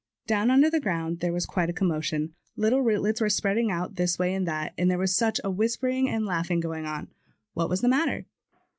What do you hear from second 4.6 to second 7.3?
and there was such a whispering and laughing going on!